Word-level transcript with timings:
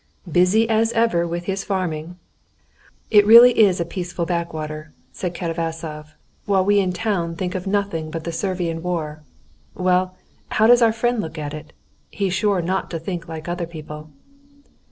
"Busy 0.31 0.67
as 0.67 0.91
ever 0.93 1.27
with 1.27 1.45
his 1.45 1.63
farming. 1.63 2.17
It 3.11 3.23
really 3.23 3.51
is 3.59 3.79
a 3.79 3.85
peaceful 3.85 4.25
backwater," 4.25 4.93
said 5.11 5.35
Katavasov; 5.35 6.15
"while 6.45 6.65
we 6.65 6.79
in 6.79 6.91
town 6.91 7.35
think 7.35 7.53
of 7.53 7.67
nothing 7.67 8.09
but 8.09 8.23
the 8.23 8.31
Servian 8.31 8.81
war. 8.81 9.21
Well, 9.75 10.15
how 10.53 10.65
does 10.65 10.81
our 10.81 10.91
friend 10.91 11.21
look 11.21 11.37
at 11.37 11.53
it? 11.53 11.71
He's 12.09 12.33
sure 12.33 12.63
not 12.63 12.89
to 12.89 12.97
think 12.97 13.27
like 13.27 13.47
other 13.47 13.67
people." 13.67 14.09